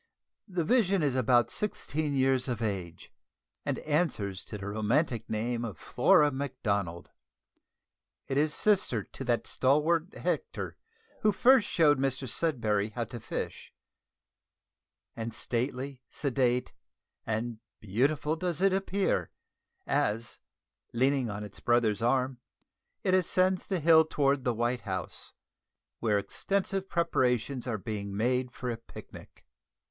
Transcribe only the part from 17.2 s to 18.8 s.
and beautiful does it